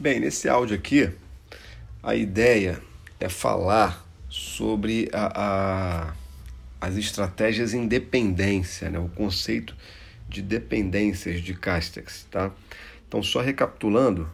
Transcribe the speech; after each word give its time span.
Bem, 0.00 0.20
nesse 0.20 0.48
áudio 0.48 0.76
aqui, 0.76 1.10
a 2.00 2.14
ideia 2.14 2.80
é 3.18 3.28
falar 3.28 4.06
sobre 4.28 5.10
a, 5.12 5.32
a, 5.34 6.14
as 6.80 6.96
estratégias 6.96 7.74
em 7.74 7.88
dependência, 7.88 8.88
né? 8.90 8.98
o 9.00 9.08
conceito 9.08 9.74
de 10.28 10.40
dependências 10.40 11.40
de 11.40 11.52
Castex. 11.52 12.28
Tá? 12.30 12.52
Então, 13.08 13.20
só 13.24 13.40
recapitulando, 13.40 14.30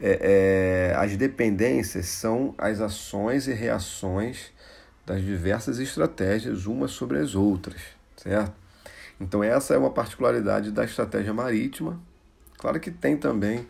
é, 0.00 0.90
é, 0.90 0.96
as 0.96 1.16
dependências 1.16 2.06
são 2.06 2.52
as 2.58 2.80
ações 2.80 3.46
e 3.46 3.52
reações 3.52 4.50
das 5.06 5.22
diversas 5.22 5.78
estratégias 5.78 6.66
umas 6.66 6.90
sobre 6.90 7.18
as 7.18 7.36
outras, 7.36 7.80
certo? 8.16 8.52
Então, 9.20 9.44
essa 9.44 9.74
é 9.74 9.78
uma 9.78 9.90
particularidade 9.90 10.72
da 10.72 10.84
estratégia 10.84 11.32
marítima. 11.32 12.00
Claro 12.56 12.80
que 12.80 12.90
tem 12.90 13.16
também 13.16 13.64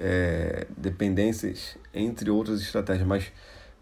é, 0.00 0.66
dependências 0.76 1.76
entre 1.92 2.30
outras 2.30 2.62
estratégias, 2.62 3.06
mas 3.06 3.30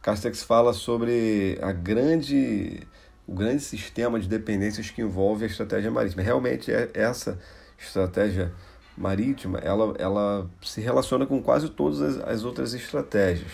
Castex 0.03 0.43
fala 0.43 0.73
sobre 0.73 1.57
a 1.63 1.71
grande, 1.71 2.83
o 3.27 3.33
grande 3.33 3.63
sistema 3.63 4.19
de 4.19 4.29
dependências 4.29 4.91
que 4.91 5.01
envolve 5.01 5.45
a 5.45 5.47
estratégia 5.47 5.91
marítima. 5.91 6.23
Realmente, 6.23 6.73
é, 6.73 6.91
essa 6.93 7.39
estratégia 7.79 8.53
marítima 8.97 9.59
ela, 9.59 9.95
ela 9.97 10.51
se 10.61 10.81
relaciona 10.81 11.25
com 11.25 11.41
quase 11.41 11.69
todas 11.69 12.03
as, 12.03 12.29
as 12.29 12.45
outras 12.45 12.75
estratégias, 12.75 13.53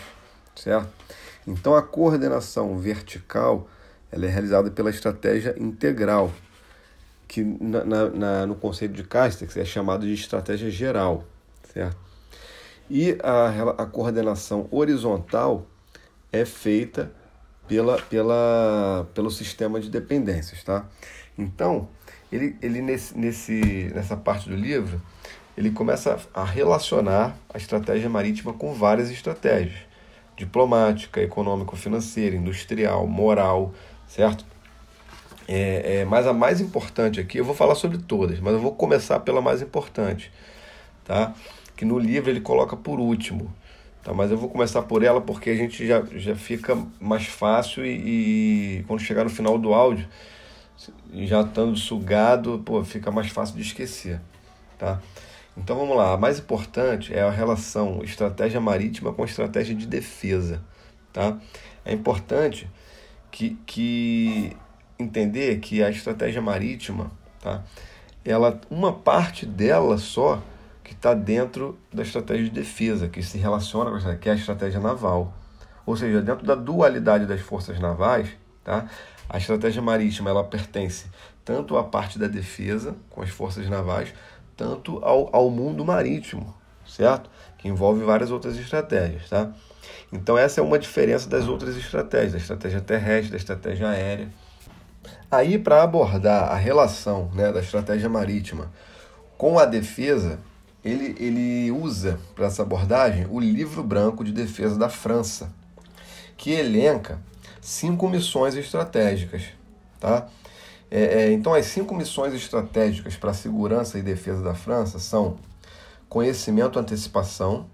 certo? 0.55 0.89
Então, 1.45 1.75
a 1.75 1.83
coordenação 1.83 2.79
vertical 2.79 3.69
ela 4.11 4.25
é 4.25 4.29
realizada 4.29 4.71
pela 4.71 4.89
estratégia 4.89 5.55
integral, 5.59 6.31
que 7.27 7.43
na, 7.43 7.83
na, 7.83 8.09
na, 8.09 8.45
no 8.47 8.55
conceito 8.55 8.93
de 8.93 9.03
Castex 9.03 9.55
é 9.57 9.65
chamado 9.65 10.05
de 10.05 10.13
estratégia 10.13 10.71
geral, 10.71 11.25
certo? 11.71 12.04
E 12.89 13.17
a, 13.23 13.83
a 13.83 13.85
coordenação 13.85 14.67
horizontal 14.71 15.65
é 16.31 16.45
feita 16.45 17.11
pela, 17.67 18.01
pela, 18.03 19.07
pelo 19.13 19.31
sistema 19.31 19.79
de 19.79 19.89
dependências. 19.89 20.63
Tá? 20.63 20.85
Então, 21.37 21.87
ele, 22.31 22.55
ele 22.61 22.81
nesse, 22.81 23.17
nesse, 23.17 23.91
nessa 23.93 24.15
parte 24.15 24.49
do 24.49 24.55
livro, 24.55 25.01
ele 25.57 25.71
começa 25.71 26.19
a 26.33 26.43
relacionar 26.43 27.37
a 27.53 27.57
estratégia 27.57 28.09
marítima 28.09 28.53
com 28.53 28.73
várias 28.73 29.09
estratégias. 29.09 29.79
Diplomática, 30.35 31.21
econômico-financeira, 31.21 32.35
industrial, 32.35 33.07
moral, 33.07 33.73
certo? 34.07 34.45
É, 35.47 35.99
é, 35.99 36.05
mas 36.05 36.27
a 36.27 36.33
mais 36.33 36.59
importante 36.59 37.19
aqui, 37.19 37.37
eu 37.37 37.45
vou 37.45 37.55
falar 37.55 37.75
sobre 37.75 37.99
todas, 37.99 38.39
mas 38.39 38.53
eu 38.53 38.59
vou 38.59 38.73
começar 38.73 39.19
pela 39.19 39.41
mais 39.41 39.61
importante, 39.61 40.31
tá? 41.05 41.33
Que 41.75 41.85
no 41.85 41.99
livro 41.99 42.29
ele 42.29 42.41
coloca 42.41 42.75
por 42.75 42.99
último. 42.99 43.53
Tá? 44.03 44.13
Mas 44.13 44.31
eu 44.31 44.37
vou 44.37 44.49
começar 44.49 44.83
por 44.83 45.03
ela 45.03 45.19
porque 45.19 45.49
a 45.49 45.55
gente 45.55 45.85
já, 45.85 46.03
já 46.13 46.35
fica 46.35 46.77
mais 46.99 47.25
fácil 47.25 47.85
e, 47.85 48.79
e 48.79 48.83
quando 48.87 49.01
chegar 49.01 49.23
no 49.23 49.29
final 49.29 49.57
do 49.57 49.73
áudio, 49.73 50.07
já 51.13 51.41
estando 51.41 51.75
sugado, 51.75 52.61
pô, 52.63 52.83
fica 52.83 53.11
mais 53.11 53.29
fácil 53.29 53.55
de 53.55 53.61
esquecer. 53.61 54.21
Tá? 54.77 55.01
Então 55.57 55.75
vamos 55.77 55.95
lá, 55.95 56.13
a 56.13 56.17
mais 56.17 56.37
importante 56.37 57.13
é 57.13 57.21
a 57.21 57.31
relação 57.31 58.03
estratégia 58.03 58.59
marítima 58.59 59.13
com 59.13 59.23
estratégia 59.23 59.73
de 59.73 59.87
defesa. 59.87 60.61
Tá? 61.11 61.37
É 61.83 61.93
importante 61.93 62.69
que, 63.31 63.57
que 63.65 64.55
entender 64.99 65.59
que 65.59 65.81
a 65.81 65.89
estratégia 65.89 66.41
marítima, 66.41 67.09
tá? 67.41 67.63
ela, 68.23 68.59
uma 68.69 68.91
parte 68.91 69.45
dela 69.45 69.97
só 69.97 70.41
que 70.85 70.93
está 70.93 71.15
dentro 71.15 71.77
da 71.91 72.03
estratégia 72.03 72.45
de 72.45 72.51
defesa, 72.51 73.09
que 73.09 73.23
se 73.23 73.39
relaciona 73.39 73.89
com 73.89 74.07
a 74.07 74.15
que 74.15 74.29
é 74.29 74.33
a 74.33 74.35
estratégia 74.35 74.79
naval. 74.79 75.33
Ou 75.83 75.97
seja, 75.97 76.21
dentro 76.21 76.45
da 76.45 76.53
dualidade 76.53 77.25
das 77.25 77.41
forças 77.41 77.79
navais, 77.79 78.29
tá? 78.63 78.87
a 79.27 79.37
estratégia 79.39 79.81
marítima 79.81 80.29
ela 80.29 80.43
pertence 80.43 81.07
tanto 81.43 81.75
à 81.75 81.83
parte 81.83 82.19
da 82.19 82.27
defesa, 82.27 82.95
com 83.09 83.21
as 83.23 83.29
forças 83.29 83.67
navais, 83.67 84.13
tanto 84.55 85.03
ao, 85.03 85.35
ao 85.35 85.49
mundo 85.49 85.83
marítimo, 85.83 86.55
certo? 86.87 87.29
Que 87.57 87.67
envolve 87.67 88.03
várias 88.03 88.29
outras 88.29 88.55
estratégias. 88.57 89.27
Tá? 89.29 89.51
Então, 90.13 90.37
essa 90.37 90.59
é 90.59 90.63
uma 90.63 90.79
diferença 90.79 91.27
das 91.27 91.47
outras 91.47 91.75
estratégias, 91.77 92.31
da 92.31 92.37
estratégia 92.37 92.81
terrestre, 92.81 93.31
da 93.31 93.37
estratégia 93.37 93.89
aérea. 93.89 94.29
Aí, 95.29 95.57
para 95.57 95.83
abordar 95.83 96.51
a 96.51 96.55
relação 96.55 97.29
né, 97.33 97.51
da 97.51 97.59
estratégia 97.59 98.09
marítima 98.09 98.71
com 99.37 99.59
a 99.59 99.65
defesa, 99.65 100.39
ele, 100.85 101.15
ele 101.19 101.71
usa 101.71 102.19
para 102.35 102.45
essa 102.45 102.61
abordagem 102.61 103.25
o 103.31 103.39
livro 103.39 103.83
branco 103.83 104.23
de 104.23 104.31
defesa 104.31 104.77
da 104.77 104.87
França, 104.87 105.51
que 106.37 106.51
elenca 106.51 107.19
cinco 107.59 108.07
missões 108.07 108.53
estratégicas. 108.55 109.45
Tá? 109.99 110.27
É, 110.91 111.23
é, 111.23 111.31
então, 111.31 111.55
as 111.55 111.65
cinco 111.65 111.95
missões 111.95 112.35
estratégicas 112.35 113.15
para 113.15 113.31
a 113.31 113.33
segurança 113.33 113.97
e 113.97 114.03
defesa 114.03 114.43
da 114.43 114.53
França 114.53 114.99
são 114.99 115.37
conhecimento, 116.07 116.77
antecipação, 116.77 117.65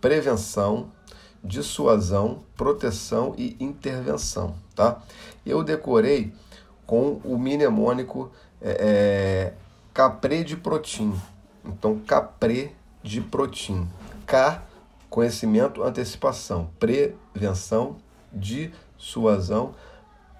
prevenção, 0.00 0.90
dissuasão, 1.44 2.42
proteção 2.56 3.34
e 3.38 3.56
intervenção. 3.60 4.56
Tá? 4.74 5.00
Eu 5.46 5.62
decorei 5.62 6.34
com 6.84 7.20
o 7.22 7.38
mnemônico 7.38 8.32
é, 8.60 9.52
é 9.52 9.54
Capré 9.94 10.42
de 10.42 10.56
Protim, 10.56 11.14
então, 11.64 11.98
capre 11.98 12.74
de 13.02 13.20
protim. 13.20 13.88
K, 14.26 14.62
conhecimento, 15.08 15.82
antecipação. 15.82 16.70
Prevenção, 16.78 17.96
dissuasão, 18.32 19.74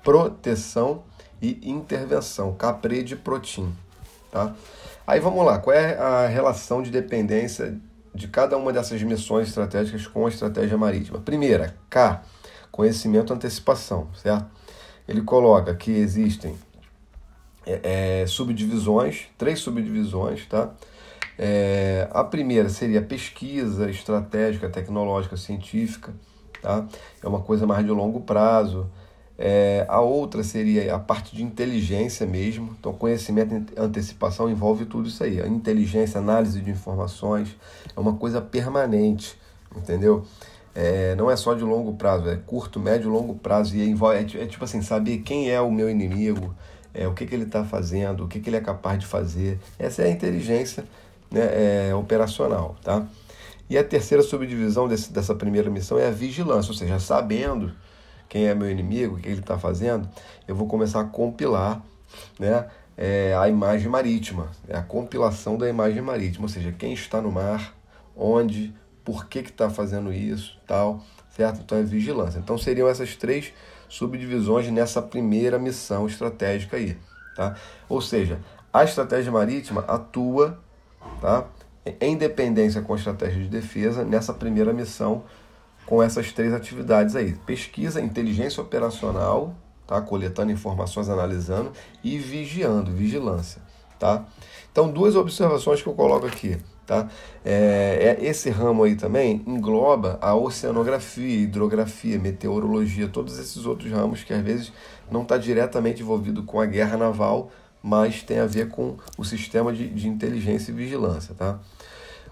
proteção 0.02 1.02
e 1.40 1.58
intervenção. 1.68 2.54
Capre 2.54 3.02
de 3.02 3.16
protim. 3.16 3.74
Tá? 4.30 4.54
Aí 5.06 5.18
vamos 5.18 5.44
lá, 5.44 5.58
qual 5.58 5.74
é 5.74 5.98
a 5.98 6.26
relação 6.28 6.82
de 6.82 6.90
dependência 6.90 7.76
de 8.14 8.28
cada 8.28 8.56
uma 8.56 8.72
dessas 8.72 9.02
missões 9.02 9.48
estratégicas 9.48 10.06
com 10.06 10.26
a 10.26 10.28
estratégia 10.28 10.78
marítima? 10.78 11.18
Primeira, 11.18 11.76
K, 11.88 12.22
conhecimento, 12.70 13.32
antecipação, 13.32 14.08
certo? 14.14 14.46
Ele 15.08 15.22
coloca 15.22 15.74
que 15.74 15.90
existem 15.90 16.56
é, 17.66 18.22
é, 18.22 18.26
subdivisões, 18.26 19.26
três 19.36 19.58
subdivisões, 19.58 20.46
tá? 20.46 20.70
É, 21.42 22.06
a 22.10 22.22
primeira 22.22 22.68
seria 22.68 23.00
pesquisa 23.00 23.88
estratégica, 23.88 24.68
tecnológica, 24.68 25.38
científica, 25.38 26.12
tá? 26.60 26.86
é 27.22 27.26
uma 27.26 27.40
coisa 27.40 27.66
mais 27.66 27.82
de 27.82 27.90
longo 27.90 28.20
prazo. 28.20 28.90
É, 29.38 29.86
a 29.88 30.02
outra 30.02 30.44
seria 30.44 30.94
a 30.94 30.98
parte 30.98 31.34
de 31.34 31.42
inteligência 31.42 32.26
mesmo, 32.26 32.76
então 32.78 32.92
conhecimento 32.92 33.54
e 33.54 33.80
antecipação 33.80 34.50
envolve 34.50 34.84
tudo 34.84 35.08
isso 35.08 35.24
aí. 35.24 35.40
A 35.40 35.48
inteligência, 35.48 36.20
análise 36.20 36.60
de 36.60 36.70
informações, 36.70 37.56
é 37.96 37.98
uma 37.98 38.12
coisa 38.16 38.42
permanente, 38.42 39.34
entendeu? 39.74 40.26
É, 40.74 41.14
não 41.14 41.30
é 41.30 41.36
só 41.36 41.54
de 41.54 41.64
longo 41.64 41.94
prazo, 41.94 42.28
é 42.28 42.36
curto, 42.36 42.78
médio 42.78 43.08
longo 43.08 43.34
prazo. 43.34 43.74
E 43.74 43.88
envolve, 43.88 44.18
é, 44.18 44.42
é 44.42 44.46
tipo 44.46 44.62
assim, 44.62 44.82
saber 44.82 45.22
quem 45.22 45.50
é 45.50 45.58
o 45.58 45.72
meu 45.72 45.88
inimigo, 45.88 46.54
é, 46.92 47.08
o 47.08 47.14
que, 47.14 47.24
que 47.24 47.34
ele 47.34 47.44
está 47.44 47.64
fazendo, 47.64 48.24
o 48.24 48.28
que, 48.28 48.40
que 48.40 48.50
ele 48.50 48.58
é 48.58 48.60
capaz 48.60 48.98
de 48.98 49.06
fazer. 49.06 49.58
Essa 49.78 50.02
é 50.02 50.08
a 50.08 50.10
inteligência 50.10 50.84
né, 51.30 51.88
é, 51.88 51.94
operacional. 51.94 52.76
Tá? 52.82 53.06
E 53.68 53.78
a 53.78 53.84
terceira 53.84 54.22
subdivisão 54.22 54.88
desse, 54.88 55.12
dessa 55.12 55.34
primeira 55.34 55.70
missão 55.70 55.98
é 55.98 56.08
a 56.08 56.10
vigilância, 56.10 56.70
ou 56.70 56.76
seja, 56.76 56.98
sabendo 56.98 57.72
quem 58.28 58.46
é 58.46 58.54
meu 58.54 58.70
inimigo, 58.70 59.16
o 59.16 59.18
que 59.20 59.28
ele 59.28 59.40
está 59.40 59.58
fazendo, 59.58 60.08
eu 60.46 60.54
vou 60.54 60.66
começar 60.66 61.00
a 61.00 61.04
compilar 61.04 61.82
né, 62.38 62.66
é, 62.96 63.34
a 63.34 63.48
imagem 63.48 63.88
marítima, 63.88 64.50
é 64.68 64.76
a 64.76 64.82
compilação 64.82 65.56
da 65.56 65.68
imagem 65.68 66.02
marítima, 66.02 66.44
ou 66.44 66.48
seja, 66.48 66.72
quem 66.72 66.92
está 66.92 67.20
no 67.20 67.30
mar, 67.30 67.74
onde, 68.16 68.74
por 69.04 69.26
que 69.26 69.38
está 69.38 69.70
fazendo 69.70 70.12
isso, 70.12 70.58
tal, 70.66 71.02
certo? 71.30 71.60
Então 71.64 71.78
é 71.78 71.82
vigilância. 71.82 72.38
Então 72.38 72.58
seriam 72.58 72.88
essas 72.88 73.16
três 73.16 73.52
subdivisões 73.88 74.68
nessa 74.70 75.00
primeira 75.00 75.58
missão 75.58 76.06
estratégica 76.06 76.76
aí, 76.76 76.96
tá? 77.34 77.56
Ou 77.88 78.00
seja, 78.00 78.38
a 78.72 78.84
estratégia 78.84 79.32
marítima 79.32 79.84
atua 79.88 80.58
tá? 81.20 81.46
em 82.00 82.16
dependência 82.16 82.82
com 82.82 82.92
a 82.92 82.96
estratégia 82.96 83.42
de 83.42 83.48
defesa 83.48 84.04
nessa 84.04 84.34
primeira 84.34 84.72
missão 84.72 85.24
com 85.86 86.02
essas 86.02 86.32
três 86.32 86.52
atividades 86.52 87.16
aí: 87.16 87.34
pesquisa, 87.46 88.00
inteligência 88.00 88.62
operacional, 88.62 89.54
tá? 89.86 90.00
coletando 90.00 90.52
informações, 90.52 91.08
analisando 91.08 91.72
e 92.02 92.18
vigiando, 92.18 92.92
vigilância. 92.92 93.60
Tá? 93.98 94.24
Então, 94.70 94.90
duas 94.90 95.16
observações 95.16 95.82
que 95.82 95.88
eu 95.88 95.94
coloco 95.94 96.26
aqui. 96.26 96.56
Tá? 96.86 97.08
É, 97.44 98.16
é, 98.18 98.24
esse 98.24 98.50
ramo 98.50 98.82
aí 98.82 98.96
também 98.96 99.44
engloba 99.46 100.18
a 100.20 100.34
oceanografia, 100.34 101.38
hidrografia, 101.38 102.18
meteorologia, 102.18 103.06
todos 103.06 103.38
esses 103.38 103.64
outros 103.64 103.92
ramos 103.92 104.24
que 104.24 104.32
às 104.32 104.42
vezes 104.42 104.72
não 105.10 105.22
está 105.22 105.36
diretamente 105.36 106.02
envolvido 106.02 106.42
com 106.42 106.60
a 106.60 106.66
guerra 106.66 106.96
naval, 106.96 107.52
mas 107.82 108.22
tem 108.22 108.38
a 108.38 108.46
ver 108.46 108.68
com 108.68 108.96
o 109.16 109.24
sistema 109.24 109.72
de, 109.72 109.88
de 109.88 110.08
inteligência 110.08 110.70
e 110.70 110.74
vigilância. 110.74 111.34
Tá? 111.34 111.58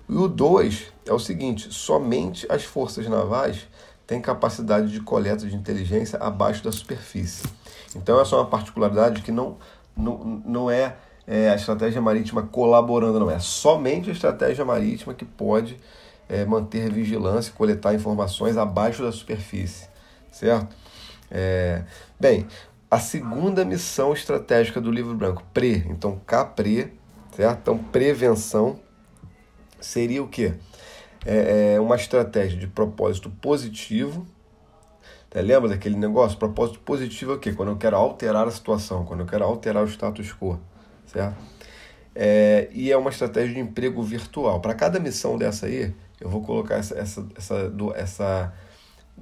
E 0.09 0.15
o 0.15 0.29
2 0.29 0.93
é 1.07 1.13
o 1.13 1.19
seguinte: 1.19 1.73
somente 1.73 2.47
as 2.51 2.65
forças 2.65 3.07
navais 3.09 3.67
têm 4.07 4.21
capacidade 4.21 4.91
de 4.91 5.01
coleta 5.01 5.47
de 5.47 5.55
inteligência 5.55 6.19
abaixo 6.19 6.65
da 6.65 6.73
superfície. 6.73 7.47
Então, 7.95 8.21
essa 8.21 8.35
é 8.35 8.39
uma 8.39 8.47
particularidade 8.47 9.23
que 9.23 9.31
não, 9.31 9.57
não, 9.97 10.43
não 10.45 10.71
é, 10.71 10.97
é 11.27 11.51
a 11.51 11.55
estratégia 11.55 12.01
marítima 12.01 12.43
colaborando, 12.43 13.21
não. 13.21 13.31
É 13.31 13.39
somente 13.39 14.09
a 14.09 14.13
estratégia 14.13 14.65
marítima 14.65 15.13
que 15.13 15.25
pode 15.25 15.79
é, 16.29 16.45
manter 16.45 16.91
vigilância 16.91 17.51
e 17.51 17.53
coletar 17.53 17.95
informações 17.95 18.57
abaixo 18.57 19.03
da 19.03 19.13
superfície, 19.13 19.89
certo? 20.31 20.75
É, 21.31 21.83
bem, 22.19 22.47
a 22.91 22.99
segunda 22.99 23.65
missão 23.65 24.13
estratégica 24.13 24.81
do 24.81 24.91
livro 24.91 25.15
branco, 25.15 25.43
PRE, 25.53 25.85
então 25.89 26.21
CAPRE, 26.27 26.93
certo? 27.33 27.59
Então, 27.61 27.79
prevenção 27.79 28.81
seria 29.81 30.23
o 30.23 30.29
quê? 30.29 30.55
É, 31.27 31.75
é 31.75 31.81
uma 31.81 31.97
estratégia 31.97 32.59
de 32.59 32.67
propósito 32.67 33.29
positivo. 33.29 34.27
Tá? 35.29 35.41
Lembra 35.41 35.69
daquele 35.69 35.97
negócio? 35.97 36.39
Propósito 36.39 36.81
positivo 36.81 37.33
é 37.33 37.35
o 37.35 37.39
quê? 37.39 37.53
Quando 37.53 37.73
eu 37.73 37.77
quero 37.77 37.97
alterar 37.97 38.49
a 38.49 38.51
situação, 38.51 39.05
quando 39.05 39.21
eu 39.21 39.27
quero 39.27 39.45
alterar 39.45 39.85
o 39.85 39.89
status 39.89 40.33
quo, 40.33 40.59
certo? 41.07 41.37
É, 42.15 42.69
e 42.73 42.91
é 42.91 42.97
uma 42.97 43.11
estratégia 43.11 43.55
de 43.55 43.61
emprego 43.61 44.03
virtual. 44.03 44.61
Para 44.61 44.75
cada 44.75 44.99
missão 44.99 45.37
dessa 45.37 45.67
aí, 45.67 45.95
eu 46.21 46.29
vou 46.29 46.43
colocar 46.43 46.77
essa, 46.77 46.99
essa, 46.99 47.27
essa, 47.37 47.73
essa 47.95 48.55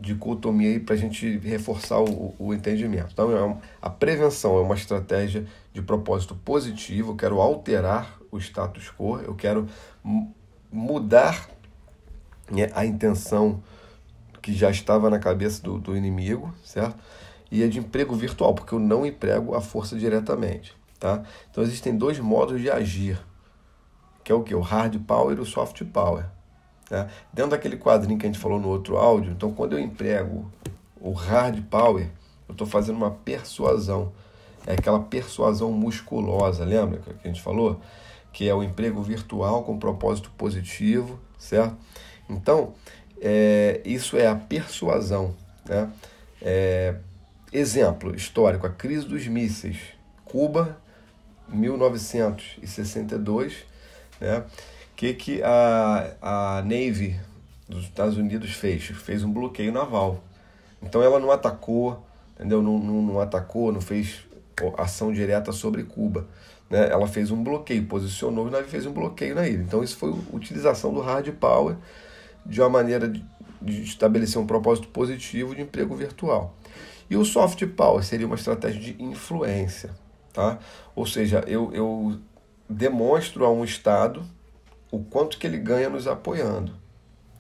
dicotomia 0.00 0.70
aí 0.70 0.80
para 0.80 0.94
a 0.94 0.98
gente 0.98 1.38
reforçar 1.38 2.00
o, 2.00 2.34
o 2.38 2.54
entendimento. 2.54 3.08
Então, 3.12 3.36
é 3.36 3.56
a 3.80 3.90
prevenção 3.90 4.56
é 4.58 4.60
uma 4.60 4.74
estratégia 4.74 5.46
de 5.72 5.82
propósito 5.82 6.34
positivo, 6.34 7.12
eu 7.12 7.16
quero 7.16 7.40
alterar 7.40 8.18
o 8.30 8.38
status 8.38 8.92
quo, 8.96 9.18
eu 9.18 9.34
quero 9.34 9.66
mudar 10.70 11.48
né, 12.50 12.70
a 12.74 12.84
intenção 12.84 13.62
que 14.40 14.52
já 14.52 14.70
estava 14.70 15.10
na 15.10 15.18
cabeça 15.18 15.62
do, 15.62 15.78
do 15.78 15.96
inimigo, 15.96 16.54
certo? 16.64 16.96
E 17.50 17.62
é 17.62 17.68
de 17.68 17.78
emprego 17.78 18.14
virtual, 18.14 18.54
porque 18.54 18.74
eu 18.74 18.78
não 18.78 19.06
emprego 19.06 19.54
a 19.54 19.60
força 19.60 19.96
diretamente, 19.96 20.76
tá? 20.98 21.22
Então 21.50 21.62
existem 21.64 21.96
dois 21.96 22.18
modos 22.18 22.60
de 22.60 22.70
agir, 22.70 23.18
que 24.22 24.30
é 24.30 24.34
o 24.34 24.42
que? 24.42 24.54
O 24.54 24.60
hard 24.60 25.00
power 25.04 25.36
e 25.36 25.40
o 25.40 25.44
soft 25.44 25.82
power. 25.84 26.26
Tá? 26.88 27.08
Dentro 27.32 27.50
daquele 27.50 27.76
quadrinho 27.76 28.16
que 28.18 28.26
a 28.26 28.28
gente 28.28 28.38
falou 28.38 28.60
no 28.60 28.68
outro 28.68 28.96
áudio, 28.96 29.32
então 29.32 29.52
quando 29.52 29.72
eu 29.74 29.80
emprego 29.80 30.48
o 31.00 31.12
hard 31.12 31.62
power, 31.64 32.08
eu 32.48 32.52
estou 32.52 32.66
fazendo 32.66 32.96
uma 32.96 33.10
persuasão. 33.10 34.12
É 34.66 34.74
aquela 34.74 35.00
persuasão 35.00 35.72
musculosa, 35.72 36.64
lembra 36.64 36.98
que 36.98 37.10
a 37.24 37.28
gente 37.28 37.42
falou? 37.42 37.80
Que 38.32 38.48
é 38.48 38.54
o 38.54 38.62
emprego 38.62 39.02
virtual 39.02 39.64
com 39.64 39.78
propósito 39.78 40.30
positivo, 40.36 41.18
certo? 41.38 41.76
Então, 42.28 42.74
é, 43.20 43.80
isso 43.84 44.16
é 44.16 44.26
a 44.26 44.34
persuasão. 44.34 45.34
Né? 45.64 45.88
É, 46.42 46.96
exemplo 47.52 48.12
histórico, 48.14 48.66
a 48.66 48.70
crise 48.70 49.06
dos 49.06 49.26
mísseis. 49.26 49.78
Cuba, 50.24 50.76
1962, 51.48 53.54
né? 54.20 54.44
Que, 54.96 55.12
que 55.12 55.42
a, 55.42 56.16
a 56.22 56.62
Navy 56.62 57.20
dos 57.68 57.84
Estados 57.84 58.16
Unidos 58.16 58.52
fez? 58.52 58.86
Fez 58.86 59.22
um 59.22 59.32
bloqueio 59.32 59.70
naval. 59.70 60.24
Então 60.82 61.02
ela 61.02 61.20
não 61.20 61.30
atacou, 61.30 62.04
entendeu? 62.34 62.62
Não, 62.62 62.78
não, 62.78 63.02
não 63.02 63.20
atacou, 63.20 63.70
não 63.70 63.80
fez 63.80 64.24
ação 64.78 65.12
direta 65.12 65.52
sobre 65.52 65.84
Cuba. 65.84 66.26
Né? 66.70 66.88
Ela 66.90 67.06
fez 67.06 67.30
um 67.30 67.42
bloqueio, 67.42 67.84
posicionou 67.86 68.50
navio 68.50 68.68
fez 68.68 68.86
um 68.86 68.92
bloqueio 68.92 69.34
na 69.34 69.46
ilha. 69.46 69.62
Então 69.62 69.84
isso 69.84 69.98
foi 69.98 70.10
utilização 70.32 70.92
do 70.92 71.00
hard 71.00 71.30
power 71.32 71.76
de 72.44 72.60
uma 72.60 72.70
maneira 72.70 73.06
de, 73.06 73.24
de 73.60 73.82
estabelecer 73.82 74.40
um 74.40 74.46
propósito 74.46 74.88
positivo 74.88 75.54
de 75.54 75.60
emprego 75.60 75.94
virtual. 75.94 76.54
E 77.08 77.16
o 77.16 77.24
soft 77.24 77.64
power 77.66 78.02
seria 78.02 78.26
uma 78.26 78.34
estratégia 78.34 78.80
de 78.80 79.02
influência. 79.02 79.90
Tá? 80.32 80.58
Ou 80.94 81.06
seja, 81.06 81.44
eu, 81.46 81.72
eu 81.72 82.18
demonstro 82.68 83.44
a 83.44 83.50
um 83.50 83.64
Estado 83.64 84.24
o 84.96 85.04
quanto 85.04 85.38
que 85.38 85.46
ele 85.46 85.58
ganha 85.58 85.88
nos 85.88 86.06
apoiando. 86.06 86.72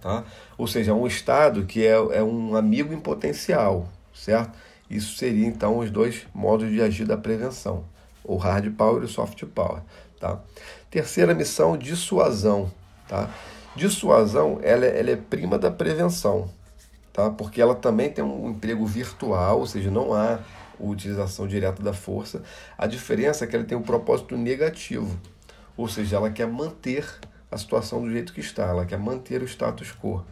Tá? 0.00 0.24
Ou 0.56 0.66
seja, 0.66 0.94
um 0.94 1.06
Estado 1.06 1.64
que 1.64 1.84
é, 1.84 1.92
é 1.92 2.22
um 2.22 2.54
amigo 2.54 2.92
em 2.92 3.00
potencial, 3.00 3.88
certo? 4.14 4.56
Isso 4.88 5.16
seria 5.16 5.46
então 5.46 5.78
os 5.78 5.90
dois 5.90 6.26
modos 6.32 6.70
de 6.70 6.80
agir 6.80 7.04
da 7.04 7.16
prevenção, 7.16 7.84
o 8.22 8.36
hard 8.36 8.72
power 8.76 9.02
e 9.02 9.06
o 9.06 9.08
soft 9.08 9.42
power. 9.46 9.82
Tá? 10.20 10.40
Terceira 10.90 11.34
missão, 11.34 11.76
dissuasão. 11.76 12.70
Tá? 13.08 13.30
Dissuasão 13.74 14.60
ela, 14.62 14.86
é, 14.86 15.00
ela 15.00 15.10
é 15.10 15.16
prima 15.16 15.58
da 15.58 15.70
prevenção, 15.70 16.48
tá? 17.12 17.30
porque 17.30 17.60
ela 17.60 17.74
também 17.74 18.10
tem 18.10 18.24
um 18.24 18.50
emprego 18.50 18.86
virtual, 18.86 19.58
ou 19.58 19.66
seja, 19.66 19.90
não 19.90 20.14
há 20.14 20.38
utilização 20.78 21.46
direta 21.46 21.82
da 21.82 21.92
força. 21.92 22.42
A 22.78 22.86
diferença 22.86 23.44
é 23.44 23.48
que 23.48 23.56
ela 23.56 23.64
tem 23.64 23.76
um 23.76 23.82
propósito 23.82 24.36
negativo, 24.36 25.18
ou 25.76 25.88
seja, 25.88 26.16
ela 26.16 26.30
quer 26.30 26.46
manter 26.46 27.06
a 27.50 27.56
situação 27.56 28.02
do 28.02 28.10
jeito 28.10 28.32
que 28.32 28.40
está, 28.40 28.64
ela 28.64 28.84
quer 28.84 28.98
manter 28.98 29.42
o 29.42 29.46
status 29.46 29.92
quo, 29.92 30.24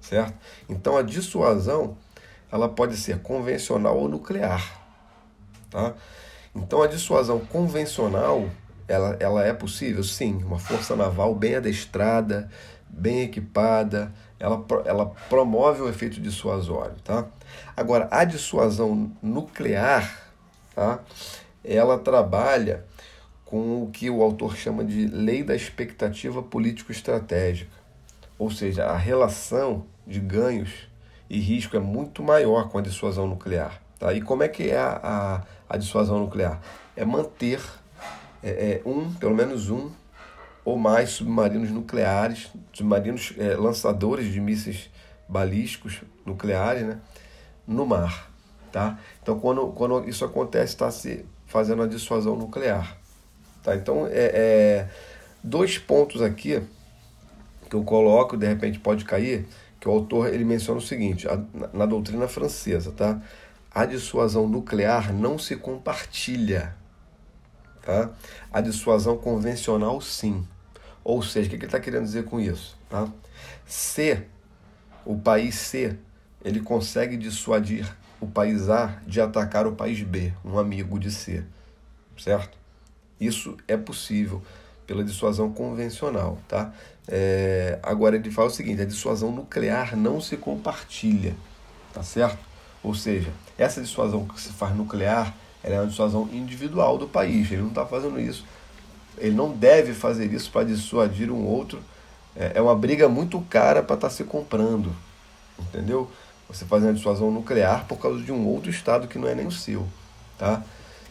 certo? 0.00 0.34
Então 0.68 0.96
a 0.96 1.02
dissuasão 1.02 1.96
ela 2.50 2.68
pode 2.68 2.96
ser 2.96 3.20
convencional 3.20 3.96
ou 3.96 4.08
nuclear, 4.08 4.80
tá? 5.70 5.94
Então 6.54 6.82
a 6.82 6.86
dissuasão 6.86 7.40
convencional 7.40 8.48
ela, 8.88 9.16
ela 9.18 9.44
é 9.44 9.52
possível, 9.52 10.02
sim, 10.04 10.42
uma 10.44 10.58
força 10.58 10.94
naval 10.94 11.34
bem 11.34 11.56
adestrada, 11.56 12.48
bem 12.88 13.22
equipada, 13.22 14.12
ela, 14.38 14.64
ela 14.84 15.06
promove 15.28 15.82
o 15.82 15.88
efeito 15.88 16.20
dissuasório, 16.20 16.96
tá? 17.02 17.26
Agora 17.76 18.08
a 18.10 18.24
dissuasão 18.24 19.10
nuclear, 19.22 20.30
tá? 20.74 21.00
Ela 21.64 21.98
trabalha 21.98 22.84
com 23.46 23.84
o 23.84 23.90
que 23.90 24.10
o 24.10 24.22
autor 24.22 24.56
chama 24.56 24.84
de 24.84 25.06
lei 25.06 25.42
da 25.42 25.54
expectativa 25.54 26.42
político-estratégica. 26.42 27.70
Ou 28.36 28.50
seja, 28.50 28.84
a 28.84 28.96
relação 28.96 29.86
de 30.06 30.20
ganhos 30.20 30.88
e 31.30 31.38
risco 31.38 31.76
é 31.76 31.80
muito 31.80 32.22
maior 32.22 32.68
com 32.68 32.76
a 32.76 32.82
dissuasão 32.82 33.26
nuclear. 33.26 33.80
Tá? 33.98 34.12
E 34.12 34.20
como 34.20 34.42
é 34.42 34.48
que 34.48 34.68
é 34.68 34.76
a, 34.76 35.00
a, 35.68 35.74
a 35.74 35.76
dissuasão 35.76 36.18
nuclear? 36.18 36.60
É 36.96 37.04
manter 37.04 37.62
é, 38.42 38.50
é, 38.50 38.82
um, 38.84 39.12
pelo 39.14 39.34
menos 39.34 39.70
um, 39.70 39.90
ou 40.64 40.76
mais 40.76 41.10
submarinos 41.10 41.70
nucleares, 41.70 42.50
submarinos 42.72 43.32
é, 43.38 43.54
lançadores 43.54 44.32
de 44.32 44.40
mísseis 44.40 44.90
balísticos 45.28 46.02
nucleares 46.24 46.82
né, 46.82 46.98
no 47.64 47.86
mar. 47.86 48.28
Tá? 48.72 48.98
Então, 49.22 49.38
quando, 49.38 49.68
quando 49.68 50.08
isso 50.08 50.24
acontece, 50.24 50.74
está 50.74 50.90
se 50.90 51.24
fazendo 51.46 51.82
a 51.82 51.86
dissuasão 51.86 52.34
nuclear. 52.34 53.05
Tá? 53.66 53.74
Então, 53.74 54.06
é, 54.06 54.12
é, 54.12 54.88
dois 55.42 55.76
pontos 55.76 56.22
aqui 56.22 56.62
que 57.68 57.74
eu 57.74 57.82
coloco, 57.82 58.36
de 58.36 58.46
repente 58.46 58.78
pode 58.78 59.04
cair, 59.04 59.44
que 59.80 59.88
o 59.88 59.90
autor 59.90 60.32
ele 60.32 60.44
menciona 60.44 60.78
o 60.78 60.82
seguinte, 60.82 61.26
a, 61.26 61.36
na, 61.52 61.68
na 61.72 61.86
doutrina 61.86 62.28
francesa, 62.28 62.92
tá? 62.92 63.20
A 63.74 63.84
dissuasão 63.84 64.46
nuclear 64.46 65.12
não 65.12 65.36
se 65.36 65.56
compartilha, 65.56 66.76
tá? 67.82 68.08
A 68.52 68.60
dissuasão 68.60 69.16
convencional, 69.16 70.00
sim. 70.00 70.46
Ou 71.02 71.20
seja, 71.20 71.48
o 71.48 71.50
que 71.50 71.56
ele 71.56 71.64
está 71.64 71.80
querendo 71.80 72.04
dizer 72.04 72.24
com 72.24 72.38
isso? 72.38 72.78
Tá? 72.88 73.08
Se 73.66 74.22
o 75.04 75.18
país 75.18 75.56
C 75.56 75.98
ele 76.44 76.60
consegue 76.60 77.16
dissuadir 77.16 77.84
o 78.20 78.28
país 78.28 78.70
A 78.70 79.02
de 79.04 79.20
atacar 79.20 79.66
o 79.66 79.72
país 79.72 80.00
B, 80.02 80.32
um 80.44 80.56
amigo 80.56 81.00
de 81.00 81.10
C, 81.10 81.44
certo? 82.16 82.56
Isso 83.20 83.56
é 83.66 83.76
possível 83.76 84.42
pela 84.86 85.02
dissuasão 85.02 85.50
convencional, 85.52 86.38
tá? 86.46 86.72
É, 87.08 87.78
agora 87.82 88.16
ele 88.16 88.30
fala 88.30 88.48
o 88.48 88.52
seguinte: 88.52 88.82
a 88.82 88.84
dissuasão 88.84 89.32
nuclear 89.32 89.96
não 89.96 90.20
se 90.20 90.36
compartilha, 90.36 91.34
tá 91.92 92.02
certo? 92.02 92.38
Ou 92.82 92.94
seja, 92.94 93.30
essa 93.58 93.80
dissuasão 93.80 94.26
que 94.26 94.40
se 94.40 94.50
faz 94.50 94.74
nuclear, 94.74 95.34
ela 95.62 95.76
é 95.76 95.80
uma 95.80 95.86
dissuasão 95.86 96.28
individual 96.32 96.98
do 96.98 97.08
país. 97.08 97.50
Ele 97.50 97.62
não 97.62 97.70
está 97.70 97.84
fazendo 97.84 98.20
isso. 98.20 98.44
Ele 99.18 99.34
não 99.34 99.50
deve 99.50 99.92
fazer 99.94 100.32
isso 100.32 100.50
para 100.50 100.66
dissuadir 100.66 101.30
um 101.30 101.44
outro. 101.44 101.80
É, 102.36 102.52
é 102.56 102.62
uma 102.62 102.76
briga 102.76 103.08
muito 103.08 103.40
cara 103.42 103.82
para 103.82 103.94
estar 103.94 104.08
tá 104.08 104.14
se 104.14 104.22
comprando, 104.24 104.94
entendeu? 105.58 106.10
Você 106.48 106.64
fazendo 106.64 106.90
a 106.90 106.92
dissuasão 106.92 107.30
nuclear 107.30 107.86
por 107.86 107.98
causa 107.98 108.22
de 108.22 108.30
um 108.30 108.46
outro 108.46 108.70
estado 108.70 109.08
que 109.08 109.18
não 109.18 109.26
é 109.26 109.34
nem 109.34 109.46
o 109.46 109.50
seu, 109.50 109.86
tá? 110.38 110.62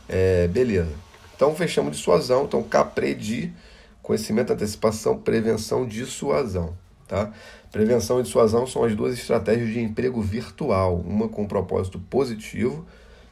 É, 0.08 0.48
beleza. 0.48 0.94
Então 1.36 1.56
fechamos 1.56 1.98
dissuasão. 1.98 2.46
Então 2.46 2.64
CAPREDI, 2.64 3.54
conhecimento, 4.02 4.54
antecipação, 4.54 5.18
prevenção, 5.18 5.86
dissuasão. 5.86 6.74
Tá? 7.08 7.32
Prevenção 7.72 8.20
e 8.20 8.24
dissuasão 8.24 8.66
são 8.66 8.84
as 8.84 8.96
duas 8.96 9.14
estratégias 9.14 9.70
de 9.70 9.80
emprego 9.80 10.22
virtual, 10.22 10.96
uma 10.96 11.28
com 11.28 11.46
propósito 11.46 12.00
positivo, 12.00 12.86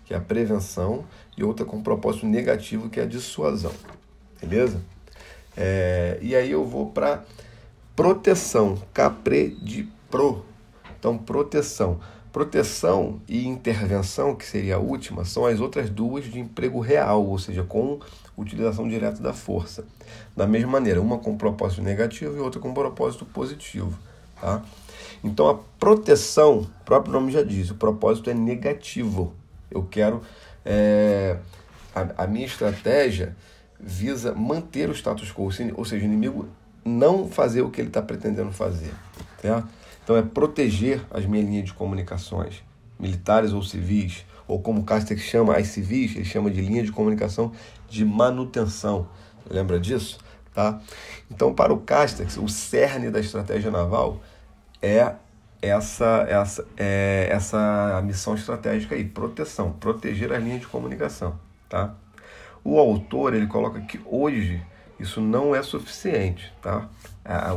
que 0.05 0.13
é 0.13 0.17
a 0.17 0.19
prevenção, 0.19 1.05
e 1.37 1.43
outra 1.43 1.65
com 1.65 1.81
propósito 1.81 2.25
negativo, 2.25 2.89
que 2.89 2.99
é 2.99 3.03
a 3.03 3.05
dissuasão. 3.05 3.71
Beleza? 4.39 4.81
É, 5.55 6.19
e 6.21 6.35
aí 6.35 6.51
eu 6.51 6.65
vou 6.65 6.87
para 6.87 7.23
proteção, 7.95 8.77
capre 8.93 9.57
de 9.61 9.87
pro. 10.09 10.43
Então, 10.99 11.17
proteção. 11.17 11.99
Proteção 12.33 13.21
e 13.29 13.47
intervenção, 13.47 14.33
que 14.33 14.43
seria 14.43 14.77
a 14.77 14.79
última, 14.79 15.23
são 15.23 15.45
as 15.45 15.59
outras 15.59 15.87
duas 15.87 16.25
de 16.25 16.39
emprego 16.39 16.79
real, 16.79 17.23
ou 17.23 17.37
seja, 17.37 17.63
com 17.63 17.99
utilização 18.35 18.89
direta 18.89 19.21
da 19.21 19.33
força. 19.33 19.85
Da 20.35 20.47
mesma 20.47 20.71
maneira, 20.71 20.99
uma 20.99 21.19
com 21.19 21.37
propósito 21.37 21.83
negativo 21.83 22.35
e 22.35 22.39
outra 22.39 22.59
com 22.59 22.73
propósito 22.73 23.23
positivo. 23.23 23.95
Tá? 24.41 24.63
Então, 25.23 25.47
a 25.47 25.59
proteção, 25.79 26.61
o 26.61 26.83
próprio 26.83 27.13
nome 27.13 27.31
já 27.31 27.43
diz, 27.43 27.69
o 27.69 27.75
propósito 27.75 28.31
é 28.31 28.33
negativo. 28.33 29.31
Eu 29.69 29.83
quero. 29.83 30.23
É, 30.65 31.37
a, 31.93 32.23
a 32.23 32.27
minha 32.27 32.47
estratégia 32.47 33.35
visa 33.79 34.33
manter 34.33 34.89
o 34.89 34.93
status 34.93 35.31
quo, 35.31 35.43
ou 35.75 35.85
seja, 35.85 36.03
o 36.03 36.07
inimigo 36.07 36.47
não 36.83 37.29
fazer 37.29 37.61
o 37.61 37.69
que 37.69 37.79
ele 37.79 37.89
está 37.89 38.01
pretendendo 38.01 38.51
fazer. 38.51 38.91
Certo? 39.39 39.67
Então 40.03 40.17
é 40.17 40.21
proteger 40.21 41.01
as 41.11 41.25
minhas 41.25 41.47
linhas 41.47 41.65
de 41.65 41.73
comunicações, 41.73 42.63
militares 42.99 43.53
ou 43.53 43.63
civis, 43.63 44.25
ou 44.47 44.59
como 44.61 44.81
o 44.81 44.83
Castex 44.83 45.21
chama 45.21 45.55
as 45.55 45.67
civis, 45.67 46.15
ele 46.15 46.25
chama 46.25 46.51
de 46.51 46.61
linha 46.61 46.83
de 46.83 46.91
comunicação 46.91 47.51
de 47.89 48.03
manutenção. 48.03 49.07
Lembra 49.49 49.79
disso? 49.79 50.19
Tá? 50.53 50.79
Então, 51.31 51.53
para 51.53 51.73
o 51.73 51.79
Castex, 51.79 52.37
o 52.37 52.47
cerne 52.47 53.09
da 53.09 53.19
estratégia 53.19 53.71
naval 53.71 54.21
é 54.81 55.15
essa, 55.61 56.25
essa, 56.27 56.65
é 56.77 57.27
essa 57.31 58.01
missão 58.03 58.35
estratégica 58.35 58.95
aí, 58.95 59.05
proteção, 59.05 59.71
proteger 59.71 60.31
as 60.33 60.43
linhas 60.43 60.59
de 60.61 60.67
comunicação. 60.67 61.39
Tá? 61.69 61.95
O 62.63 62.77
autor 62.77 63.33
ele 63.33 63.47
coloca 63.47 63.79
que 63.81 63.99
hoje 64.05 64.61
isso 64.99 65.19
não 65.19 65.55
é 65.55 65.61
suficiente, 65.61 66.53
tá? 66.61 66.89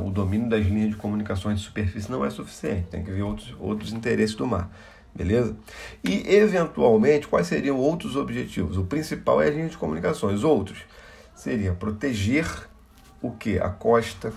O 0.04 0.10
domínio 0.10 0.48
das 0.48 0.64
linhas 0.64 0.90
de 0.90 0.96
comunicações 0.96 1.60
de 1.60 1.66
superfície 1.66 2.10
não 2.10 2.24
é 2.24 2.30
suficiente, 2.30 2.88
tem 2.88 3.02
que 3.02 3.10
ver 3.10 3.22
outros, 3.22 3.54
outros 3.58 3.92
interesses 3.92 4.34
do 4.34 4.46
mar, 4.46 4.70
beleza? 5.14 5.56
E, 6.02 6.34
eventualmente, 6.34 7.26
quais 7.26 7.46
seriam 7.46 7.76
outros 7.76 8.16
objetivos? 8.16 8.76
O 8.76 8.84
principal 8.84 9.42
é 9.42 9.48
a 9.48 9.50
linha 9.50 9.68
de 9.68 9.76
comunicações, 9.76 10.44
outros 10.44 10.84
seria 11.34 11.72
proteger 11.72 12.46
o 13.20 13.30
que? 13.32 13.58
A 13.58 13.68
costa, 13.68 14.32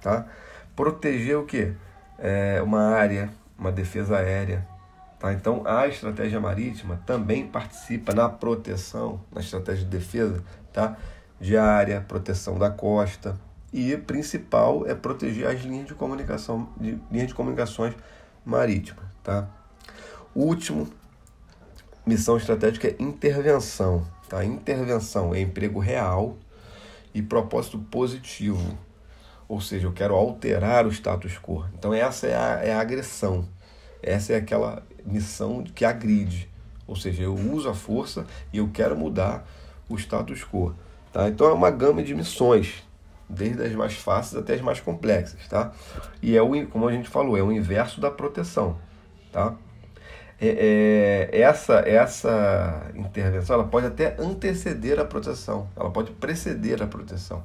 tá? 0.00 0.26
Proteger 0.74 1.36
o 1.38 1.44
que? 1.44 1.72
É, 2.18 2.62
uma 2.62 2.90
área, 2.90 3.30
uma 3.58 3.72
defesa 3.72 4.16
aérea, 4.16 4.66
Tá? 5.22 5.32
Então, 5.32 5.62
a 5.64 5.86
estratégia 5.86 6.40
marítima 6.40 7.00
também 7.06 7.46
participa 7.46 8.12
na 8.12 8.28
proteção, 8.28 9.20
na 9.32 9.40
estratégia 9.40 9.84
de 9.84 9.90
defesa, 9.96 10.42
tá? 10.72 10.96
De 11.42 11.56
área, 11.56 12.00
proteção 12.00 12.56
da 12.56 12.70
costa 12.70 13.36
e 13.72 13.96
principal 13.96 14.86
é 14.86 14.94
proteger 14.94 15.48
as 15.48 15.60
linhas 15.62 15.88
de 15.88 15.94
comunicação, 15.94 16.68
de, 16.80 16.96
linhas 17.10 17.26
de 17.26 17.34
comunicações 17.34 17.94
marítimas, 18.44 19.04
tá? 19.24 19.48
Último, 20.36 20.88
missão 22.06 22.36
estratégica 22.36 22.86
é 22.86 22.96
intervenção, 23.00 24.06
tá? 24.28 24.44
Intervenção 24.44 25.34
é 25.34 25.40
emprego 25.40 25.80
real 25.80 26.36
e 27.12 27.20
propósito 27.20 27.76
positivo, 27.76 28.78
ou 29.48 29.60
seja, 29.60 29.88
eu 29.88 29.92
quero 29.92 30.14
alterar 30.14 30.86
o 30.86 30.92
status 30.92 31.36
quo. 31.38 31.66
Então 31.76 31.92
essa 31.92 32.28
é 32.28 32.36
a, 32.36 32.64
é 32.64 32.72
a 32.72 32.80
agressão, 32.80 33.48
essa 34.00 34.32
é 34.32 34.36
aquela 34.36 34.86
missão 35.04 35.64
que 35.64 35.84
agride, 35.84 36.48
ou 36.86 36.94
seja, 36.94 37.24
eu 37.24 37.34
uso 37.34 37.68
a 37.68 37.74
força 37.74 38.26
e 38.52 38.58
eu 38.58 38.70
quero 38.72 38.96
mudar 38.96 39.44
o 39.88 39.96
status 39.96 40.44
quo. 40.44 40.72
Tá? 41.12 41.28
Então 41.28 41.46
é 41.48 41.52
uma 41.52 41.70
gama 41.70 42.02
de 42.02 42.14
missões, 42.14 42.82
desde 43.28 43.62
as 43.62 43.72
mais 43.74 43.94
fáceis 43.94 44.42
até 44.42 44.54
as 44.54 44.60
mais 44.60 44.80
complexas. 44.80 45.46
Tá? 45.48 45.72
E 46.22 46.36
é 46.36 46.42
o, 46.42 46.66
como 46.68 46.88
a 46.88 46.92
gente 46.92 47.08
falou, 47.08 47.36
é 47.36 47.42
o 47.42 47.52
inverso 47.52 48.00
da 48.00 48.10
proteção. 48.10 48.78
Tá? 49.30 49.54
É, 50.40 51.28
é, 51.30 51.40
essa, 51.40 51.74
essa 51.86 52.90
intervenção 52.96 53.54
ela 53.54 53.64
pode 53.64 53.86
até 53.86 54.16
anteceder 54.18 54.98
a 54.98 55.04
proteção, 55.04 55.68
ela 55.76 55.90
pode 55.90 56.10
preceder 56.12 56.82
a 56.82 56.86
proteção. 56.86 57.44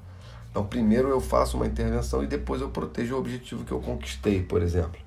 Então, 0.50 0.65
primeiro 0.65 1.09
eu 1.09 1.21
faço 1.21 1.57
uma 1.57 1.67
intervenção 1.67 2.24
e 2.24 2.27
depois 2.27 2.62
eu 2.62 2.69
protejo 2.69 3.13
o 3.13 3.19
objetivo 3.19 3.63
que 3.63 3.71
eu 3.71 3.79
conquistei, 3.79 4.41
por 4.41 4.63
exemplo. 4.63 5.00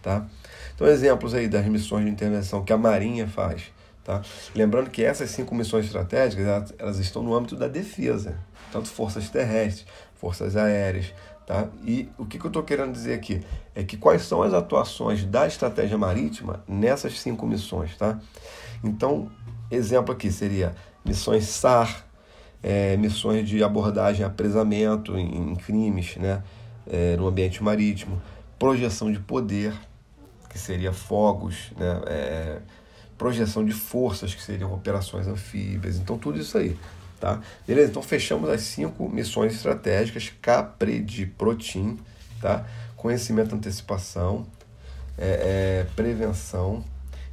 Tá? 0.00 0.24
Então, 0.72 0.86
exemplos 0.86 1.34
aí 1.34 1.48
das 1.48 1.66
missões 1.66 2.04
de 2.04 2.10
intervenção 2.12 2.62
que 2.62 2.72
a 2.72 2.78
Marinha 2.78 3.26
faz. 3.26 3.72
Tá? 4.04 4.20
Lembrando 4.54 4.90
que 4.90 5.04
essas 5.04 5.30
cinco 5.30 5.54
missões 5.54 5.86
estratégicas 5.86 6.74
elas, 6.78 6.98
estão 6.98 7.22
no 7.22 7.34
âmbito 7.34 7.56
da 7.56 7.68
defesa, 7.68 8.36
tanto 8.72 8.88
forças 8.88 9.28
terrestres, 9.28 9.86
forças 10.14 10.56
aéreas. 10.56 11.12
Tá? 11.46 11.68
E 11.84 12.08
o 12.18 12.24
que, 12.24 12.38
que 12.38 12.44
eu 12.44 12.48
estou 12.48 12.62
querendo 12.62 12.92
dizer 12.92 13.14
aqui 13.14 13.40
é 13.74 13.84
que 13.84 13.96
quais 13.96 14.22
são 14.22 14.42
as 14.42 14.52
atuações 14.52 15.24
da 15.24 15.46
estratégia 15.46 15.96
marítima 15.96 16.64
nessas 16.66 17.20
cinco 17.20 17.46
missões. 17.46 17.96
Tá? 17.96 18.18
Então, 18.82 19.30
exemplo 19.70 20.12
aqui 20.12 20.30
seria 20.30 20.74
missões 21.04 21.44
SAR, 21.44 22.04
é, 22.62 22.96
missões 22.96 23.48
de 23.48 23.62
abordagem 23.62 24.22
e 24.22 24.24
apresamento 24.24 25.16
em, 25.16 25.52
em 25.52 25.56
crimes 25.56 26.16
né, 26.16 26.42
é, 26.86 27.16
no 27.16 27.26
ambiente 27.26 27.62
marítimo, 27.62 28.20
projeção 28.58 29.10
de 29.10 29.18
poder, 29.18 29.74
que 30.48 30.58
seria 30.58 30.92
fogos, 30.92 31.72
né, 31.76 32.00
é, 32.06 32.58
projeção 33.22 33.64
de 33.64 33.72
forças, 33.72 34.34
que 34.34 34.42
seriam 34.42 34.74
operações 34.74 35.28
anfíbias, 35.28 35.96
então 35.96 36.18
tudo 36.18 36.40
isso 36.40 36.58
aí. 36.58 36.76
Tá? 37.20 37.40
Beleza? 37.64 37.90
Então 37.90 38.02
fechamos 38.02 38.50
as 38.50 38.62
cinco 38.62 39.08
missões 39.08 39.54
estratégicas, 39.54 40.32
CAPRE 40.42 41.00
de 41.00 41.24
Protim, 41.24 42.00
tá? 42.40 42.66
conhecimento, 42.96 43.54
antecipação, 43.54 44.44
é, 45.16 45.84
é, 45.84 45.86
prevenção, 45.94 46.84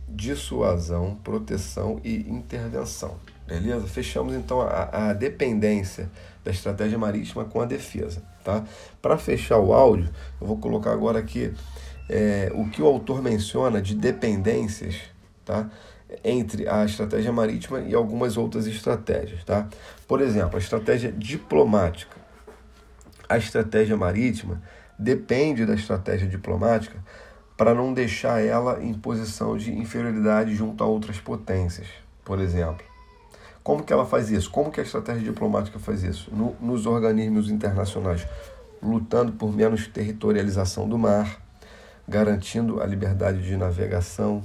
dissuasão, 0.07 1.17
proteção 1.23 1.99
e 2.03 2.17
intervenção. 2.29 3.15
Beleza? 3.47 3.87
Fechamos 3.87 4.35
então 4.35 4.61
a, 4.61 5.09
a 5.09 5.13
dependência 5.13 6.07
da 6.45 6.51
estratégia 6.51 6.99
marítima 6.99 7.45
com 7.45 7.61
a 7.61 7.65
defesa. 7.65 8.21
Tá? 8.43 8.63
Para 9.01 9.17
fechar 9.17 9.57
o 9.57 9.73
áudio, 9.73 10.07
eu 10.39 10.45
vou 10.45 10.57
colocar 10.57 10.91
agora 10.91 11.17
aqui 11.17 11.51
é, 12.07 12.51
o 12.53 12.69
que 12.69 12.79
o 12.79 12.85
autor 12.85 13.23
menciona 13.23 13.81
de 13.81 13.95
dependências 13.95 15.17
tá? 15.49 15.67
entre 16.23 16.67
a 16.67 16.85
estratégia 16.85 17.31
marítima 17.31 17.79
e 17.81 17.95
algumas 17.95 18.37
outras 18.37 18.67
estratégias. 18.67 19.43
Tá? 19.43 19.67
Por 20.07 20.21
exemplo, 20.21 20.57
a 20.57 20.59
estratégia 20.59 21.11
diplomática. 21.11 22.15
A 23.27 23.37
estratégia 23.37 23.97
marítima 23.97 24.61
depende 24.97 25.65
da 25.65 25.73
estratégia 25.73 26.27
diplomática 26.27 26.97
para 27.57 27.73
não 27.73 27.93
deixar 27.93 28.43
ela 28.43 28.83
em 28.83 28.93
posição 28.93 29.57
de 29.57 29.71
inferioridade 29.71 30.55
junto 30.55 30.83
a 30.83 30.87
outras 30.87 31.19
potências, 31.19 31.87
por 32.23 32.39
exemplo. 32.39 32.85
Como 33.63 33.83
que 33.83 33.91
ela 33.91 34.05
faz 34.05 34.31
isso? 34.31 34.49
Como 34.49 34.71
que 34.71 34.79
a 34.79 34.83
estratégia 34.83 35.23
diplomática 35.23 35.77
faz 35.77 36.03
isso? 36.03 36.33
No, 36.33 36.55
nos 36.59 36.85
organismos 36.85 37.51
internacionais, 37.51 38.25
lutando 38.81 39.33
por 39.33 39.53
menos 39.53 39.87
territorialização 39.87 40.87
do 40.87 40.97
mar, 40.97 41.39
garantindo 42.07 42.81
a 42.81 42.85
liberdade 42.85 43.43
de 43.43 43.55
navegação, 43.57 44.43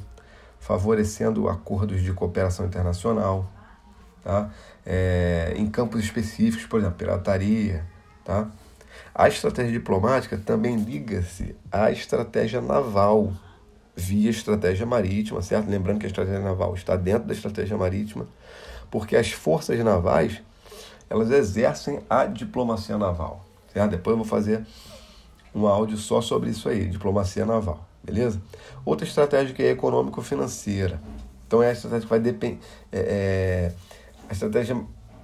favorecendo 0.65 1.47
acordos 1.47 2.03
de 2.03 2.11
cooperação 2.15 2.65
internacional, 2.65 3.47
tá? 4.23 4.51
É, 4.87 5.53
em 5.57 5.67
campos 5.67 6.03
específicos, 6.03 6.65
por 6.67 6.81
exemplo, 6.81 6.97
pirataria. 6.97 7.85
Tá? 8.25 8.49
A 9.15 9.29
estratégia 9.29 9.73
diplomática 9.73 10.39
também 10.39 10.77
liga-se 10.77 11.55
à 11.71 11.91
estratégia 11.91 12.63
naval, 12.63 13.35
via 13.95 14.31
estratégia 14.31 14.87
marítima, 14.87 15.43
certo? 15.43 15.69
Lembrando 15.69 15.99
que 15.99 16.07
a 16.07 16.09
estratégia 16.09 16.41
naval 16.41 16.75
está 16.75 16.97
dentro 16.97 17.29
da 17.29 17.35
estratégia 17.35 17.77
marítima, 17.77 18.27
porque 18.91 19.17
as 19.17 19.31
forças 19.33 19.79
navais 19.81 20.41
elas 21.11 21.31
exercem 21.31 22.01
a 22.09 22.25
diplomacia 22.25 22.97
naval. 22.97 23.45
Certo? 23.71 23.91
Depois 23.91 24.13
eu 24.13 24.17
vou 24.17 24.27
fazer 24.27 24.67
um 25.55 25.67
áudio 25.67 25.99
só 25.99 26.23
sobre 26.23 26.49
isso 26.49 26.71
aí, 26.71 26.89
diplomacia 26.89 27.45
naval 27.45 27.87
beleza? 28.05 28.41
Outra 28.85 29.07
estratégia 29.07 29.55
que 29.55 29.63
é 29.63 29.71
econômico-financeira. 29.71 31.01
Então 31.47 31.63
é 31.63 31.71
a 31.71 31.73
estratégia 31.73 32.03
que 32.03 32.11
vai 32.11 32.21
depender. 32.21 32.59
É, 32.93 32.99
é, 32.99 33.73
a 34.29 34.33
estratégia 34.33 34.77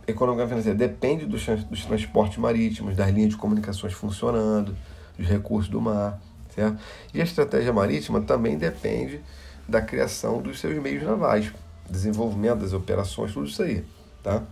econômica 0.06 0.48
financeira 0.48 0.76
depende 0.76 1.26
dos, 1.26 1.44
dos 1.68 1.84
transportes 1.84 2.38
marítimos, 2.38 2.96
das 2.96 3.10
linhas 3.10 3.30
de 3.30 3.36
comunicações 3.36 3.92
funcionando, 3.92 4.74
dos 5.16 5.28
recursos 5.28 5.70
do 5.70 5.80
mar, 5.80 6.20
certo? 6.54 6.78
E 7.12 7.20
a 7.20 7.24
estratégia 7.24 7.72
marítima 7.72 8.20
também 8.20 8.56
depende 8.56 9.20
da 9.68 9.80
criação 9.80 10.40
dos 10.40 10.58
seus 10.58 10.80
meios 10.82 11.02
navais, 11.02 11.52
desenvolvimento 11.88 12.60
das 12.60 12.72
operações, 12.72 13.32
tudo 13.32 13.46
isso 13.46 13.62
aí, 13.62 13.84
tá? 14.22 14.42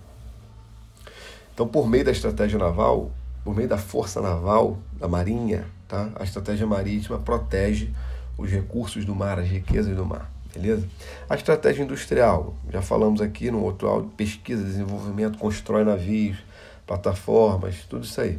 Então, 1.55 1.67
por 1.67 1.89
meio 1.89 2.05
da 2.05 2.13
estratégia 2.13 2.59
naval, 2.59 3.11
por 3.45 3.55
meio 3.55 3.69
da 3.69 3.79
força 3.79 4.21
naval, 4.21 4.79
da 4.93 5.09
marinha, 5.09 5.67
tá? 5.89 6.11
A 6.15 6.23
estratégia 6.23 6.67
marítima 6.67 7.19
protege 7.19 7.93
os 8.38 8.50
recursos 8.50 9.04
do 9.04 9.14
mar, 9.14 9.38
as 9.38 9.49
riquezas 9.49 9.95
do 9.95 10.07
mar, 10.07 10.30
beleza? 10.54 10.88
A 11.28 11.35
estratégia 11.35 11.83
industrial, 11.83 12.54
já 12.71 12.80
falamos 12.80 13.21
aqui 13.21 13.50
no 13.50 13.62
outro 13.62 13.88
áudio, 13.88 14.11
pesquisa, 14.16 14.62
desenvolvimento, 14.62 15.37
constrói 15.37 15.85
navios, 15.85 16.38
plataformas, 16.87 17.85
tudo 17.90 18.04
isso 18.04 18.21
aí. 18.21 18.38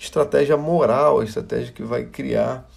estratégia 0.00 0.56
moral, 0.56 1.20
a 1.20 1.24
estratégia 1.24 1.72
que 1.72 1.82
vai 1.82 2.04
criar 2.04 2.68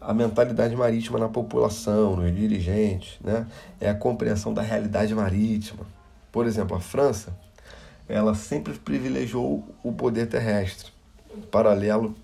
a 0.00 0.14
mentalidade 0.14 0.74
marítima 0.74 1.18
na 1.18 1.28
população, 1.28 2.16
nos 2.16 2.34
dirigentes, 2.34 3.18
né? 3.22 3.46
é 3.78 3.90
a 3.90 3.94
compreensão 3.94 4.54
da 4.54 4.62
realidade 4.62 5.14
marítima. 5.14 5.84
Por 6.32 6.46
exemplo, 6.46 6.76
a 6.76 6.80
França, 6.80 7.36
ela 8.08 8.34
sempre 8.34 8.72
privilegiou 8.74 9.64
o 9.84 9.92
poder 9.92 10.26
terrestre, 10.26 10.90
paralelo 11.50 12.14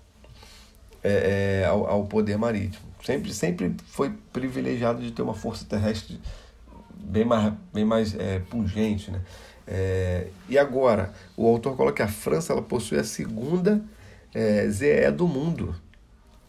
é, 1.03 1.61
é, 1.61 1.65
ao, 1.65 1.87
ao, 1.87 2.05
poder 2.05 2.37
marítimo. 2.37 2.85
Sempre, 3.07 3.33
sempre 3.33 3.73
foi 3.85 4.11
privilegiado 4.33 5.01
de 5.01 5.11
ter 5.13 5.21
uma 5.21 5.33
força 5.33 5.63
terrestre 5.63 6.19
bem 6.93 7.23
mais, 7.23 7.53
bem 7.73 7.85
mais 7.85 8.13
é, 8.13 8.39
pungente. 8.39 9.09
Né? 9.09 9.21
É, 9.65 10.27
e 10.49 10.57
agora, 10.57 11.13
o 11.37 11.47
autor 11.47 11.77
coloca 11.77 11.95
que 11.95 12.01
a 12.01 12.09
França 12.09 12.51
ela 12.51 12.61
possui 12.61 12.99
a 12.99 13.05
segunda 13.05 13.81
é, 14.35 14.67
ZE 14.67 15.09
do 15.15 15.25
mundo. 15.25 15.73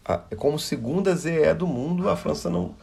A, 0.05 0.19
como 0.37 0.59
segunda 0.59 1.15
ZE 1.15 1.55
do 1.57 1.65
mundo, 1.69 2.09
a 2.09 2.17
França 2.17 2.51
não, 2.51 2.75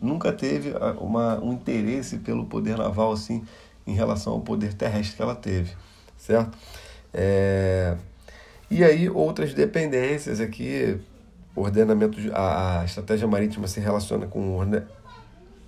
nunca 0.00 0.32
teve 0.32 0.72
uma, 0.98 1.38
um 1.38 1.52
interesse 1.52 2.16
pelo 2.18 2.46
poder 2.46 2.76
naval 2.76 3.12
assim 3.12 3.44
em 3.86 3.94
relação 3.94 4.32
ao 4.32 4.40
poder 4.40 4.74
terrestre 4.74 5.14
que 5.14 5.22
ela 5.22 5.36
teve, 5.36 5.70
certo? 6.18 6.58
É, 7.14 7.96
e 8.68 8.82
aí 8.82 9.08
outras 9.08 9.54
dependências 9.54 10.40
aqui, 10.40 10.98
ordenamento, 11.54 12.18
a, 12.32 12.80
a 12.80 12.84
estratégia 12.84 13.26
marítima 13.26 13.66
se 13.66 13.80
relaciona 13.80 14.26
com 14.26 14.58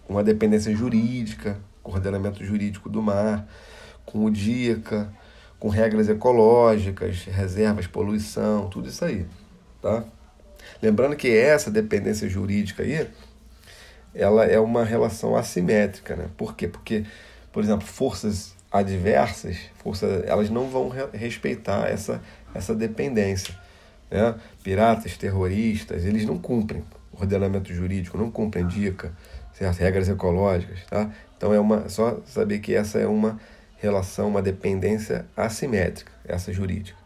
uma 0.09 0.23
dependência 0.23 0.75
jurídica, 0.75 1.59
ordenamento 1.83 2.45
jurídico 2.45 2.89
do 2.89 3.03
mar, 3.03 3.47
com 4.05 4.25
o 4.25 4.31
DICA, 4.31 5.13
com 5.59 5.69
regras 5.69 6.09
ecológicas, 6.09 7.25
reservas, 7.25 7.87
poluição, 7.87 8.69
tudo 8.69 8.89
isso 8.89 9.05
aí, 9.05 9.27
tá? 9.81 10.05
Lembrando 10.83 11.17
que 11.17 11.29
essa 11.29 11.71
dependência 11.71 12.29
jurídica 12.29 12.83
aí, 12.83 13.09
ela 14.15 14.45
é 14.45 14.59
uma 14.59 14.85
relação 14.85 15.37
assimétrica, 15.37 16.17
né? 16.17 16.29
Por 16.37 16.55
quê? 16.55 16.69
Porque, 16.69 17.05
por 17.53 17.63
exemplo, 17.63 17.87
forças 17.87 18.55
adversas, 18.71 19.57
forças, 19.83 20.25
elas 20.27 20.51
não 20.51 20.69
vão 20.69 20.89
respeitar 21.13 21.89
essa, 21.89 22.21
essa 22.55 22.75
dependência, 22.75 23.55
né? 24.15 24.35
Piratas, 24.63 25.17
terroristas, 25.17 26.05
eles 26.05 26.25
não 26.25 26.39
cumprem 26.39 26.85
ordenamento 27.13 27.75
jurídico, 27.75 28.17
não 28.17 28.31
cumprem 28.31 28.67
dica, 28.67 29.13
certo? 29.53 29.79
regras 29.79 30.09
ecológicas, 30.09 30.79
tá? 30.89 31.11
Então 31.37 31.53
é 31.53 31.59
uma 31.59 31.89
só 31.89 32.21
saber 32.25 32.61
que 32.61 32.75
essa 32.75 32.99
é 32.99 33.07
uma 33.07 33.39
relação, 33.77 34.29
uma 34.29 34.41
dependência 34.41 35.27
assimétrica, 35.37 36.13
essa 36.25 36.53
jurídica. 36.53 37.04